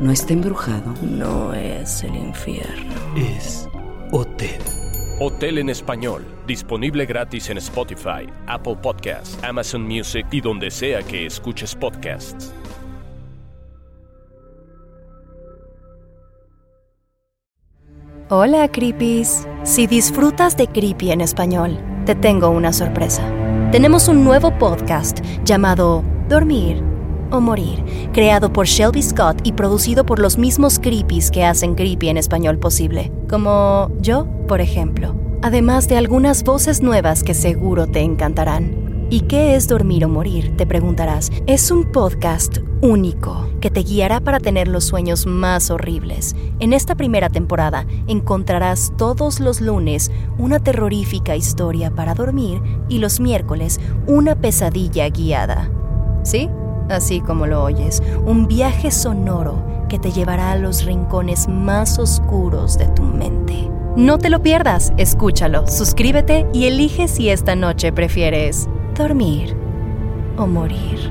[0.00, 0.94] No está embrujado.
[1.02, 2.94] No es el infierno.
[3.16, 3.68] Es
[4.12, 4.60] Hotel.
[5.18, 6.24] Hotel en español.
[6.46, 12.54] Disponible gratis en Spotify, Apple Podcasts, Amazon Music y donde sea que escuches podcasts.
[18.28, 19.48] Hola, Creepies.
[19.64, 23.22] Si disfrutas de Creepy en español, te tengo una sorpresa.
[23.72, 26.87] Tenemos un nuevo podcast llamado Dormir
[27.30, 32.08] o Morir, creado por Shelby Scott y producido por los mismos Creepies que hacen Creepy
[32.08, 35.14] en español posible, como yo, por ejemplo.
[35.42, 39.06] Además de algunas voces nuevas que seguro te encantarán.
[39.10, 40.54] ¿Y qué es dormir o morir?
[40.56, 41.30] Te preguntarás.
[41.46, 46.36] Es un podcast único que te guiará para tener los sueños más horribles.
[46.60, 53.18] En esta primera temporada encontrarás todos los lunes una terrorífica historia para dormir y los
[53.18, 55.70] miércoles una pesadilla guiada.
[56.22, 56.50] ¿Sí?
[56.88, 62.78] Así como lo oyes, un viaje sonoro que te llevará a los rincones más oscuros
[62.78, 63.70] de tu mente.
[63.96, 69.56] No te lo pierdas, escúchalo, suscríbete y elige si esta noche prefieres dormir
[70.36, 71.10] o morir.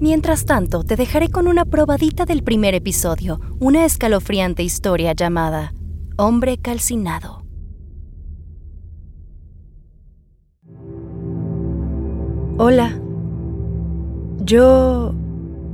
[0.00, 5.74] Mientras tanto, te dejaré con una probadita del primer episodio, una escalofriante historia llamada
[6.16, 7.42] Hombre Calcinado.
[12.56, 13.00] Hola,
[14.48, 15.14] yo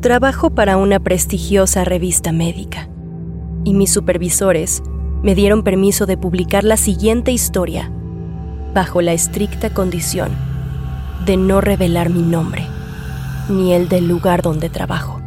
[0.00, 2.89] trabajo para una prestigiosa revista médica
[3.62, 4.83] y mis supervisores
[5.22, 7.92] me dieron permiso de publicar la siguiente historia
[8.75, 10.33] bajo la estricta condición
[11.25, 12.67] de no revelar mi nombre
[13.48, 15.20] ni el del lugar donde trabajo.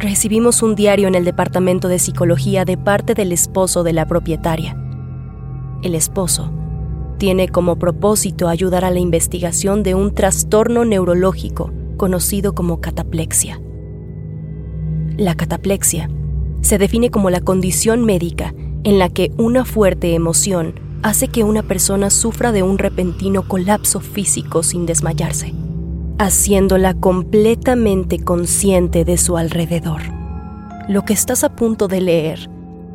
[0.00, 4.76] Recibimos un diario en el departamento de psicología de parte del esposo de la propietaria.
[5.84, 6.50] El esposo
[7.18, 13.60] tiene como propósito ayudar a la investigación de un trastorno neurológico conocido como cataplexia.
[15.16, 16.10] La cataplexia
[16.60, 21.62] se define como la condición médica en la que una fuerte emoción hace que una
[21.62, 25.54] persona sufra de un repentino colapso físico sin desmayarse,
[26.18, 30.02] haciéndola completamente consciente de su alrededor.
[30.88, 32.50] Lo que estás a punto de leer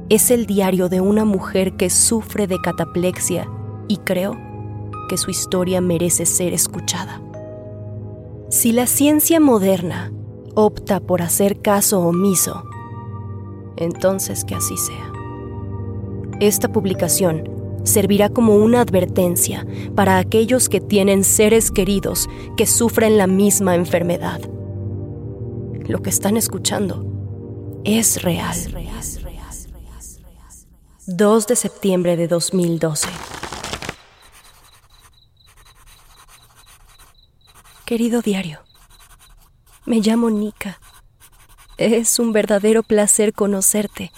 [0.10, 3.48] es el diario de una mujer que sufre de cataplexia
[3.92, 4.38] y creo
[5.10, 7.22] que su historia merece ser escuchada.
[8.50, 10.14] Si la ciencia moderna
[10.56, 12.64] opta por hacer caso omiso,
[13.76, 15.12] entonces que así sea.
[16.40, 17.50] Esta publicación
[17.84, 24.40] servirá como una advertencia para aquellos que tienen seres queridos que sufren la misma enfermedad.
[25.86, 27.06] Lo que están escuchando
[27.84, 28.56] es real.
[31.08, 33.10] 2 de septiembre de 2012.
[37.92, 38.62] Querido diario,
[39.86, 40.80] me llamo Nika.
[41.76, 44.14] Es un verdadero placer conocerte.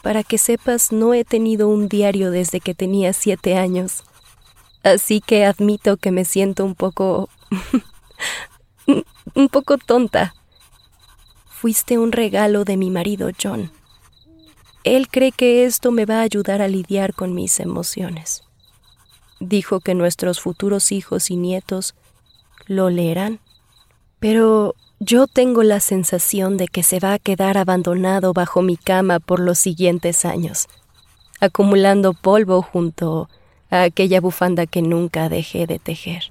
[0.00, 4.02] Para que sepas, no he tenido un diario desde que tenía siete años.
[4.82, 7.28] Así que admito que me siento un poco...
[9.34, 10.34] un poco tonta.
[11.50, 13.70] Fuiste un regalo de mi marido John.
[14.84, 18.42] Él cree que esto me va a ayudar a lidiar con mis emociones.
[19.38, 21.94] Dijo que nuestros futuros hijos y nietos
[22.68, 23.40] lo leerán.
[24.20, 29.18] Pero yo tengo la sensación de que se va a quedar abandonado bajo mi cama
[29.18, 30.68] por los siguientes años,
[31.40, 33.28] acumulando polvo junto
[33.70, 36.30] a aquella bufanda que nunca dejé de tejer.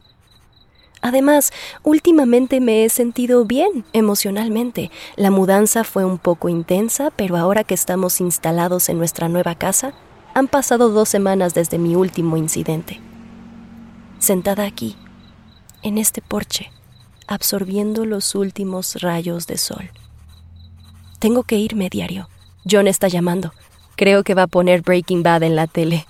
[1.01, 1.51] Además,
[1.83, 4.91] últimamente me he sentido bien emocionalmente.
[5.15, 9.93] La mudanza fue un poco intensa, pero ahora que estamos instalados en nuestra nueva casa,
[10.33, 12.99] han pasado dos semanas desde mi último incidente.
[14.19, 14.97] Sentada aquí,
[15.87, 16.71] en este porche,
[17.27, 19.89] absorbiendo los últimos rayos de sol.
[21.19, 22.29] Tengo que irme diario.
[22.69, 23.53] John está llamando.
[23.95, 26.05] Creo que va a poner Breaking Bad en la tele.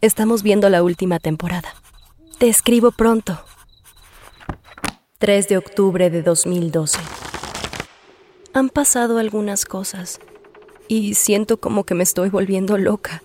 [0.00, 1.74] Estamos viendo la última temporada.
[2.38, 3.40] Te escribo pronto.
[5.18, 6.98] 3 de octubre de 2012.
[8.52, 10.20] Han pasado algunas cosas
[10.86, 13.22] y siento como que me estoy volviendo loca.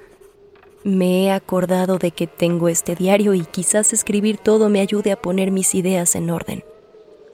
[0.83, 5.21] Me he acordado de que tengo este diario y quizás escribir todo me ayude a
[5.21, 6.63] poner mis ideas en orden.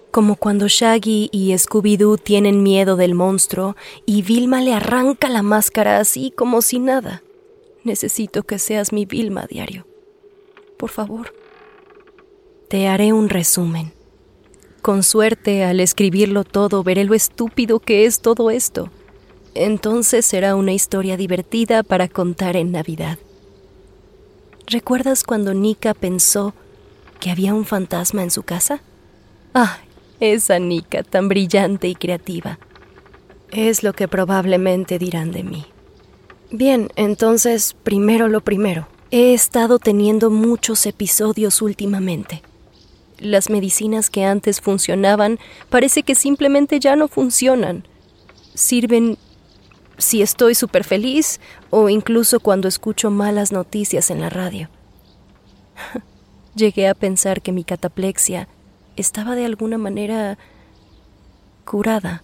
[0.09, 3.75] Como cuando Shaggy y Scooby-Doo tienen miedo del monstruo
[4.05, 7.21] y Vilma le arranca la máscara así como si nada.
[7.83, 9.85] Necesito que seas mi Vilma diario.
[10.77, 11.33] Por favor.
[12.67, 13.93] Te haré un resumen.
[14.81, 18.89] Con suerte, al escribirlo todo, veré lo estúpido que es todo esto.
[19.53, 23.19] Entonces será una historia divertida para contar en Navidad.
[24.67, 26.53] ¿Recuerdas cuando Nika pensó
[27.19, 28.81] que había un fantasma en su casa?
[29.53, 29.77] Ah,
[30.19, 32.57] esa Nika tan brillante y creativa.
[33.51, 35.65] Es lo que probablemente dirán de mí.
[36.51, 38.87] Bien, entonces, primero lo primero.
[39.11, 42.41] He estado teniendo muchos episodios últimamente.
[43.19, 45.39] Las medicinas que antes funcionaban
[45.69, 47.87] parece que simplemente ya no funcionan.
[48.55, 49.17] Sirven
[49.97, 51.39] si estoy súper feliz
[51.69, 54.69] o incluso cuando escucho malas noticias en la radio.
[56.55, 58.47] Llegué a pensar que mi cataplexia
[58.95, 60.37] estaba de alguna manera
[61.65, 62.23] curada,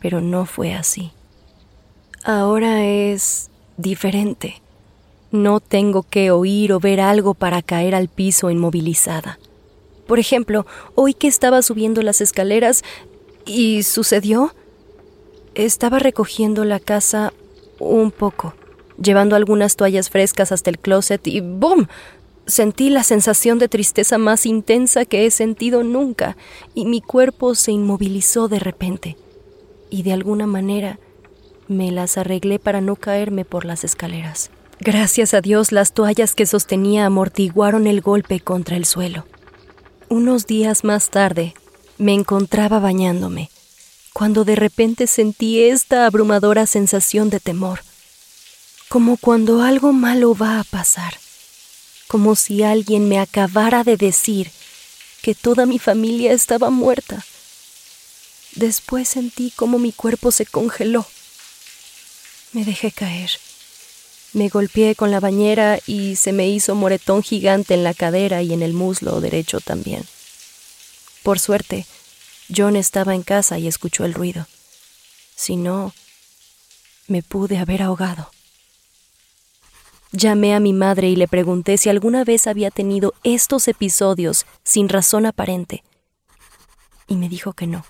[0.00, 1.12] pero no fue así.
[2.24, 4.60] Ahora es diferente.
[5.30, 9.38] No tengo que oír o ver algo para caer al piso inmovilizada.
[10.06, 10.66] Por ejemplo,
[10.96, 12.82] hoy que estaba subiendo las escaleras
[13.46, 14.52] y sucedió,
[15.64, 17.32] estaba recogiendo la casa
[17.78, 18.54] un poco,
[19.02, 21.88] llevando algunas toallas frescas hasta el closet y ¡boom!
[22.46, 26.36] Sentí la sensación de tristeza más intensa que he sentido nunca
[26.74, 29.16] y mi cuerpo se inmovilizó de repente.
[29.88, 30.98] Y de alguna manera
[31.68, 34.50] me las arreglé para no caerme por las escaleras.
[34.80, 39.26] Gracias a Dios las toallas que sostenía amortiguaron el golpe contra el suelo.
[40.08, 41.54] Unos días más tarde,
[41.98, 43.50] me encontraba bañándome,
[44.12, 47.82] cuando de repente sentí esta abrumadora sensación de temor,
[48.88, 51.18] como cuando algo malo va a pasar,
[52.08, 54.50] como si alguien me acabara de decir
[55.22, 57.24] que toda mi familia estaba muerta.
[58.56, 61.06] Después sentí como mi cuerpo se congeló.
[62.52, 63.30] Me dejé caer.
[64.32, 68.52] Me golpeé con la bañera y se me hizo moretón gigante en la cadera y
[68.52, 70.04] en el muslo derecho también.
[71.22, 71.86] Por suerte,
[72.54, 74.46] John estaba en casa y escuchó el ruido.
[75.34, 75.92] Si no,
[77.06, 78.30] me pude haber ahogado.
[80.12, 84.88] Llamé a mi madre y le pregunté si alguna vez había tenido estos episodios sin
[84.88, 85.84] razón aparente.
[87.06, 87.84] Y me dijo que no.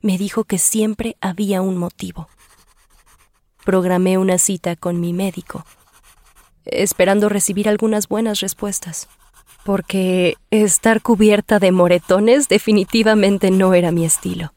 [0.00, 2.28] Me dijo que siempre había un motivo
[3.62, 5.64] programé una cita con mi médico,
[6.64, 9.08] esperando recibir algunas buenas respuestas,
[9.64, 14.52] porque estar cubierta de moretones definitivamente no era mi estilo.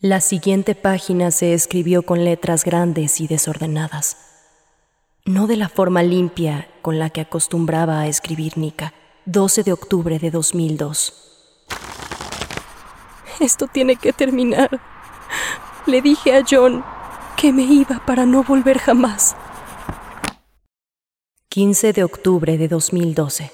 [0.00, 4.16] La siguiente página se escribió con letras grandes y desordenadas,
[5.24, 8.92] no de la forma limpia con la que acostumbraba a escribir Nika.
[9.24, 11.14] 12 de octubre de 2002.
[13.40, 14.80] Esto tiene que terminar.
[15.86, 16.84] Le dije a John
[17.36, 19.36] que me iba para no volver jamás.
[21.54, 23.50] 15 de octubre de 2012.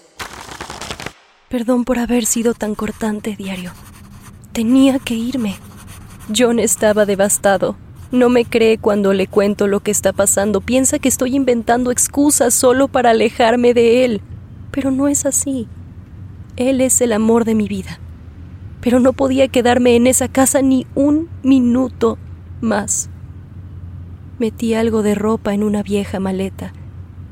[1.49, 3.73] Perdón por haber sido tan cortante, diario.
[4.53, 5.57] Tenía que irme.
[6.33, 7.75] John estaba devastado.
[8.13, 10.61] No me cree cuando le cuento lo que está pasando.
[10.61, 14.21] Piensa que estoy inventando excusas solo para alejarme de él.
[14.71, 15.67] Pero no es así.
[16.55, 17.99] Él es el amor de mi vida.
[18.81, 22.17] Pero no podía quedarme en esa casa ni un minuto
[22.61, 23.11] más.
[24.39, 26.73] Metí algo de ropa en una vieja maleta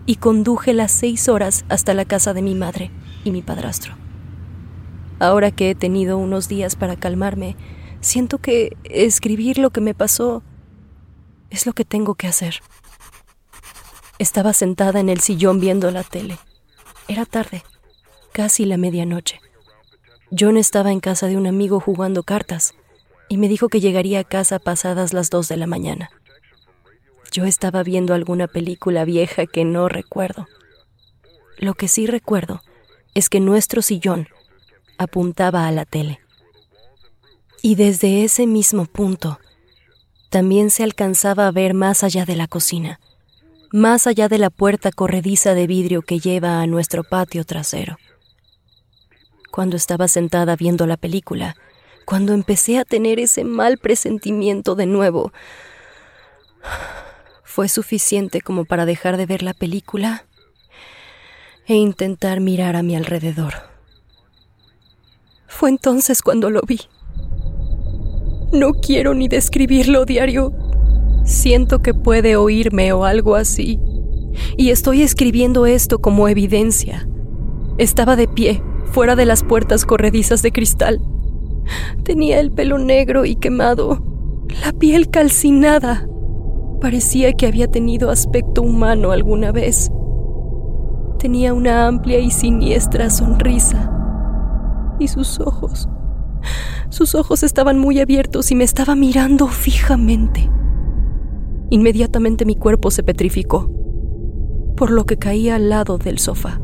[0.07, 2.91] y conduje las seis horas hasta la casa de mi madre
[3.25, 3.95] y mi padrastro.
[5.19, 7.57] Ahora que he tenido unos días para calmarme,
[8.01, 10.43] siento que escribir lo que me pasó
[11.51, 12.61] es lo que tengo que hacer.
[14.19, 16.39] Estaba sentada en el sillón viendo la tele.
[17.09, 17.63] Era tarde,
[18.33, 19.41] casi la medianoche.
[20.37, 22.75] John estaba en casa de un amigo jugando cartas
[23.29, 26.11] y me dijo que llegaría a casa pasadas las dos de la mañana.
[27.33, 30.47] Yo estaba viendo alguna película vieja que no recuerdo.
[31.59, 32.63] Lo que sí recuerdo
[33.15, 34.29] es que nuestro sillón
[34.99, 36.21] apuntaba a la tele.
[37.63, 39.39] Y desde ese mismo punto
[40.29, 43.01] también se alcanzaba a ver más allá de la cocina,
[43.73, 47.97] más allá de la puerta corrediza de vidrio que lleva a nuestro patio trasero.
[49.51, 51.57] Cuando estaba sentada viendo la película,
[52.05, 55.33] cuando empecé a tener ese mal presentimiento de nuevo,
[57.57, 60.27] fue suficiente como para dejar de ver la película
[61.67, 63.55] e intentar mirar a mi alrededor.
[65.47, 66.81] Fue entonces cuando lo vi.
[68.53, 70.53] No quiero ni describirlo diario.
[71.25, 73.81] Siento que puede oírme o algo así.
[74.59, 77.09] Y estoy escribiendo esto como evidencia.
[77.79, 81.01] Estaba de pie, fuera de las puertas corredizas de cristal.
[82.05, 84.05] Tenía el pelo negro y quemado,
[84.63, 86.07] la piel calcinada.
[86.81, 89.91] Parecía que había tenido aspecto humano alguna vez.
[91.19, 93.93] Tenía una amplia y siniestra sonrisa.
[95.01, 95.89] Y sus ojos.
[96.91, 100.51] Sus ojos estaban muy abiertos y me estaba mirando fijamente.
[101.71, 103.71] Inmediatamente mi cuerpo se petrificó,
[104.77, 106.61] por lo que caí al lado del sofá.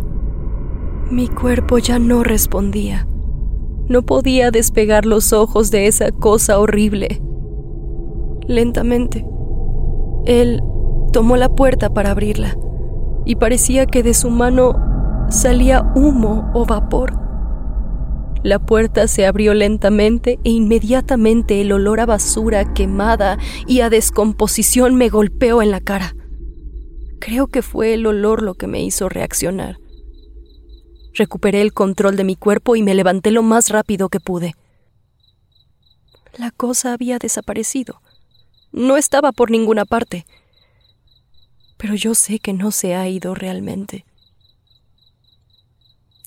[1.10, 3.08] Mi cuerpo ya no respondía.
[3.88, 7.20] No podía despegar los ojos de esa cosa horrible.
[8.46, 9.26] Lentamente,
[10.26, 10.62] él
[11.12, 12.56] tomó la puerta para abrirla
[13.24, 14.74] y parecía que de su mano
[15.28, 17.18] salía humo o vapor.
[18.42, 23.38] La puerta se abrió lentamente e inmediatamente el olor a basura quemada
[23.68, 26.14] y a descomposición me golpeó en la cara.
[27.20, 29.76] Creo que fue el olor lo que me hizo reaccionar.
[31.14, 34.54] Recuperé el control de mi cuerpo y me levanté lo más rápido que pude.
[36.36, 38.00] La cosa había desaparecido.
[38.72, 40.26] No estaba por ninguna parte.
[41.76, 44.04] Pero yo sé que no se ha ido realmente.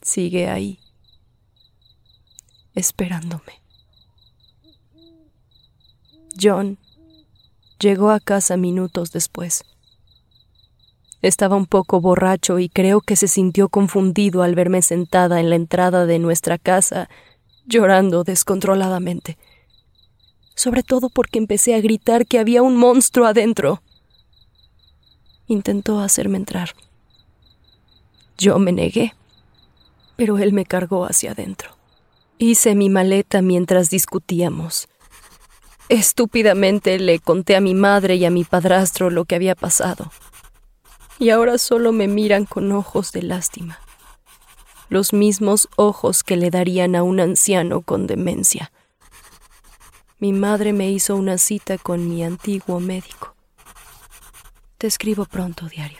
[0.01, 0.79] Sigue ahí
[2.75, 3.61] esperándome.
[6.39, 6.77] John
[7.79, 9.63] llegó a casa minutos después.
[11.21, 15.55] Estaba un poco borracho y creo que se sintió confundido al verme sentada en la
[15.55, 17.09] entrada de nuestra casa,
[17.65, 19.37] llorando descontroladamente.
[20.55, 23.81] Sobre todo porque empecé a gritar que había un monstruo adentro.
[25.47, 26.75] Intentó hacerme entrar.
[28.37, 29.13] Yo me negué,
[30.15, 31.75] pero él me cargó hacia adentro.
[32.37, 34.89] Hice mi maleta mientras discutíamos.
[35.87, 40.11] Estúpidamente le conté a mi madre y a mi padrastro lo que había pasado.
[41.19, 43.79] Y ahora solo me miran con ojos de lástima.
[44.89, 48.71] Los mismos ojos que le darían a un anciano con demencia.
[50.17, 53.35] Mi madre me hizo una cita con mi antiguo médico.
[54.77, 55.99] Te escribo pronto, diario.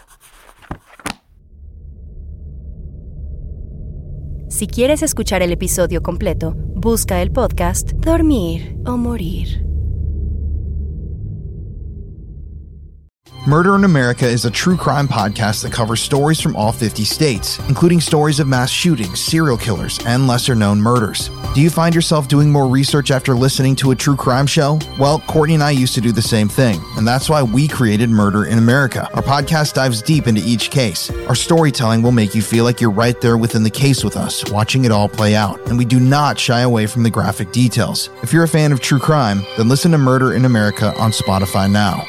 [4.48, 9.65] Si quieres escuchar el episodio completo, busca el podcast Dormir o Morir.
[13.48, 17.60] Murder in America is a true crime podcast that covers stories from all 50 states,
[17.70, 21.30] including stories of mass shootings, serial killers, and lesser known murders.
[21.54, 24.80] Do you find yourself doing more research after listening to a true crime show?
[24.98, 28.10] Well, Courtney and I used to do the same thing, and that's why we created
[28.10, 29.08] Murder in America.
[29.14, 31.12] Our podcast dives deep into each case.
[31.28, 34.44] Our storytelling will make you feel like you're right there within the case with us,
[34.52, 38.10] watching it all play out, and we do not shy away from the graphic details.
[38.24, 41.72] If you're a fan of true crime, then listen to Murder in America on Spotify
[41.72, 42.08] now.